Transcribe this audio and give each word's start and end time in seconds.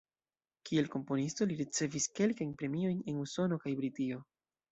Kiel 0.69 0.87
komponisto, 0.93 1.47
li 1.51 1.57
ricevis 1.59 2.09
kelkajn 2.19 2.55
premiojn 2.61 3.05
en 3.13 3.21
Usono 3.27 3.59
kaj 3.67 3.77
Britio. 3.83 4.19